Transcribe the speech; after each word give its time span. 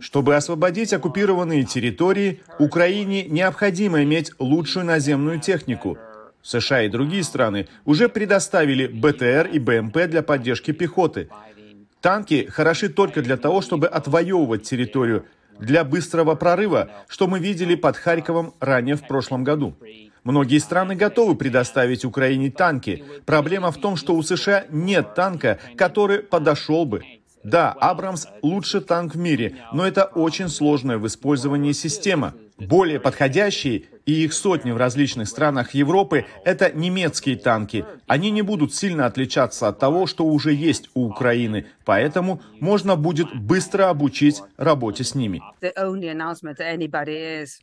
Чтобы 0.00 0.36
освободить 0.36 0.92
оккупированные 0.94 1.64
территории, 1.64 2.40
Украине 2.58 3.26
необходимо 3.26 4.02
иметь 4.04 4.32
лучшую 4.38 4.86
наземную 4.86 5.38
технику. 5.38 5.98
США 6.42 6.82
и 6.82 6.88
другие 6.88 7.24
страны 7.24 7.68
уже 7.84 8.08
предоставили 8.08 8.86
БТР 8.86 9.50
и 9.52 9.58
БМП 9.58 10.06
для 10.08 10.22
поддержки 10.22 10.72
пехоты. 10.72 11.28
Танки 12.00 12.46
хороши 12.50 12.88
только 12.88 13.20
для 13.20 13.36
того, 13.36 13.60
чтобы 13.60 13.86
отвоевывать 13.86 14.62
территорию, 14.62 15.26
для 15.58 15.84
быстрого 15.84 16.34
прорыва, 16.34 16.90
что 17.06 17.26
мы 17.26 17.40
видели 17.40 17.74
под 17.74 17.96
Харьковом 17.96 18.54
ранее 18.60 18.96
в 18.96 19.06
прошлом 19.06 19.44
году. 19.44 19.74
Многие 20.22 20.58
страны 20.58 20.94
готовы 20.94 21.34
предоставить 21.34 22.04
Украине 22.06 22.50
танки. 22.50 23.04
Проблема 23.26 23.70
в 23.70 23.76
том, 23.76 23.96
что 23.96 24.14
у 24.14 24.22
США 24.22 24.64
нет 24.70 25.14
танка, 25.14 25.58
который 25.76 26.20
подошел 26.20 26.86
бы. 26.86 27.02
Да, 27.44 27.72
Абрамс 27.78 28.26
лучший 28.42 28.80
танк 28.80 29.14
в 29.14 29.18
мире, 29.18 29.56
но 29.72 29.86
это 29.86 30.04
очень 30.04 30.48
сложная 30.48 30.98
в 30.98 31.06
использовании 31.06 31.72
система. 31.72 32.34
Более 32.58 33.00
подходящие 33.00 33.84
и 34.06 34.24
их 34.24 34.32
сотни 34.34 34.70
в 34.70 34.76
различных 34.76 35.28
странах 35.28 35.74
Европы, 35.74 36.26
это 36.44 36.70
немецкие 36.72 37.36
танки. 37.36 37.84
Они 38.06 38.30
не 38.30 38.42
будут 38.42 38.74
сильно 38.74 39.06
отличаться 39.06 39.68
от 39.68 39.78
того, 39.78 40.06
что 40.06 40.26
уже 40.26 40.52
есть 40.52 40.90
у 40.94 41.06
Украины, 41.06 41.66
поэтому 41.84 42.42
можно 42.60 42.96
будет 42.96 43.34
быстро 43.34 43.88
обучить 43.88 44.42
работе 44.56 45.04
с 45.04 45.14
ними. 45.14 45.42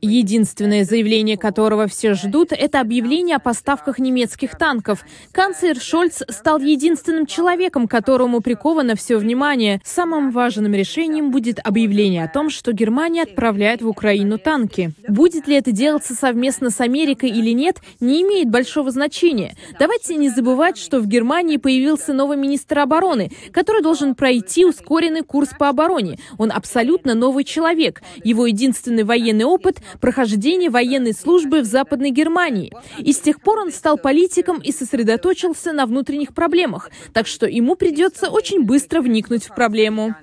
Единственное 0.00 0.84
заявление 0.84 1.36
которого 1.36 1.88
все 1.88 2.14
ждут, 2.14 2.52
это 2.52 2.80
объявление 2.80 3.36
о 3.36 3.40
поставках 3.40 3.98
немецких 3.98 4.56
танков. 4.56 5.04
Канцлер 5.32 5.80
Шольц 5.80 6.22
стал 6.28 6.60
единственным 6.60 7.26
человеком, 7.26 7.88
которому 7.88 8.40
приковано 8.40 8.94
все 8.94 9.18
внимание. 9.18 9.80
Самым 9.84 10.30
важным 10.30 10.72
решением 10.72 11.30
будет 11.30 11.58
объявление 11.62 12.24
о 12.24 12.28
том, 12.28 12.48
что 12.48 12.72
Германия 12.72 13.22
отправляет 13.22 13.82
в 13.82 13.88
Украину 13.88 14.38
танки. 14.38 14.77
Будет 15.08 15.48
ли 15.48 15.56
это 15.56 15.72
делаться 15.72 16.14
со 16.14 16.28
совместно 16.28 16.68
с 16.68 16.82
Америкой 16.82 17.30
или 17.30 17.52
нет, 17.52 17.78
не 18.00 18.20
имеет 18.20 18.50
большого 18.50 18.90
значения. 18.90 19.56
Давайте 19.78 20.14
не 20.16 20.28
забывать, 20.28 20.76
что 20.76 21.00
в 21.00 21.06
Германии 21.06 21.56
появился 21.56 22.12
новый 22.12 22.36
министр 22.36 22.80
обороны, 22.80 23.30
который 23.50 23.82
должен 23.82 24.14
пройти 24.14 24.66
ускоренный 24.66 25.22
курс 25.22 25.48
по 25.58 25.70
обороне. 25.70 26.18
Он 26.36 26.52
абсолютно 26.52 27.14
новый 27.14 27.44
человек. 27.44 28.02
Его 28.24 28.46
единственный 28.46 29.04
военный 29.04 29.46
опыт– 29.46 29.78
прохождение 30.02 30.68
военной 30.68 31.14
службы 31.14 31.62
в 31.62 31.64
Западной 31.64 32.10
Германии. 32.10 32.74
И 32.98 33.14
с 33.14 33.20
тех 33.20 33.40
пор 33.40 33.60
он 33.60 33.72
стал 33.72 33.96
политиком 33.96 34.58
и 34.58 34.70
сосредоточился 34.70 35.72
на 35.72 35.86
внутренних 35.86 36.34
проблемах. 36.34 36.90
Так 37.14 37.26
что 37.26 37.46
ему 37.46 37.74
придется 37.74 38.28
очень 38.28 38.64
быстро 38.64 39.00
вникнуть 39.00 39.44
в 39.44 39.54
проблему. 39.54 40.14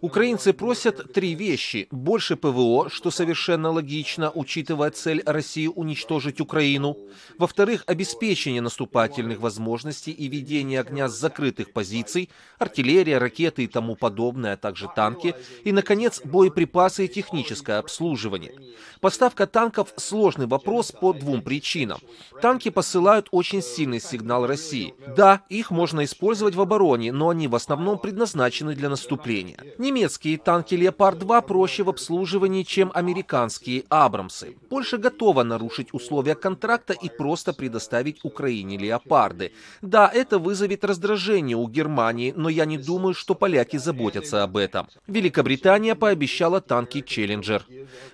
Украинцы 0.00 0.52
просят 0.52 1.12
три 1.12 1.34
вещи. 1.34 1.73
Больше 1.90 2.36
ПВО, 2.36 2.88
что 2.90 3.10
совершенно 3.10 3.70
логично, 3.70 4.30
учитывая 4.34 4.90
цель 4.90 5.22
России 5.26 5.66
уничтожить 5.66 6.40
Украину. 6.40 6.96
Во-вторых, 7.38 7.84
обеспечение 7.86 8.62
наступательных 8.62 9.40
возможностей 9.40 10.12
и 10.12 10.28
ведение 10.28 10.80
огня 10.80 11.08
с 11.08 11.18
закрытых 11.18 11.72
позиций, 11.72 12.30
артиллерия, 12.58 13.18
ракеты 13.18 13.64
и 13.64 13.66
тому 13.66 13.96
подобное, 13.96 14.54
а 14.54 14.56
также 14.56 14.88
танки. 14.94 15.34
И, 15.64 15.72
наконец, 15.72 16.20
боеприпасы 16.24 17.06
и 17.06 17.08
техническое 17.08 17.78
обслуживание. 17.78 18.54
Поставка 19.00 19.46
танков– 19.46 19.92
сложный 19.96 20.46
вопрос 20.46 20.92
по 20.92 21.12
двум 21.12 21.42
причинам. 21.42 21.98
Танки 22.40 22.70
посылают 22.70 23.28
очень 23.30 23.62
сильный 23.62 24.00
сигнал 24.00 24.46
России. 24.46 24.94
Да, 25.16 25.42
их 25.48 25.70
можно 25.70 26.04
использовать 26.04 26.54
в 26.54 26.60
обороне, 26.60 27.12
но 27.12 27.28
они 27.30 27.48
в 27.48 27.54
основном 27.54 27.98
предназначены 27.98 28.74
для 28.74 28.88
наступления. 28.88 29.58
Немецкие 29.78 30.38
танки 30.38 30.74
«Леопард-2» 30.74 31.46
проще 31.64 31.82
в 31.82 31.88
обслуживании, 31.88 32.62
чем 32.62 32.90
американские 32.92 33.84
«Абрамсы». 33.88 34.54
Польша 34.68 34.98
готова 34.98 35.44
нарушить 35.44 35.94
условия 35.94 36.34
контракта 36.34 36.92
и 36.92 37.08
просто 37.08 37.54
предоставить 37.54 38.22
Украине 38.22 38.76
«Леопарды». 38.76 39.50
Да, 39.80 40.10
это 40.14 40.38
вызовет 40.38 40.84
раздражение 40.84 41.56
у 41.56 41.66
Германии, 41.66 42.34
но 42.36 42.50
я 42.50 42.66
не 42.66 42.76
думаю, 42.76 43.14
что 43.14 43.34
поляки 43.34 43.78
заботятся 43.78 44.42
об 44.42 44.58
этом. 44.58 44.88
Великобритания 45.06 45.94
пообещала 45.94 46.60
танки 46.60 47.00
«Челленджер». 47.00 47.64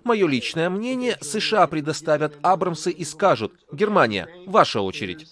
Мое 0.05 0.29
личное 0.29 0.71
мнение, 0.71 1.19
США 1.21 1.67
предоставят 1.67 2.39
Абрамсы 2.43 2.93
и 2.93 3.05
скажут, 3.05 3.53
Германия, 3.73 4.29
ваша 4.47 4.81
очередь. 4.81 5.27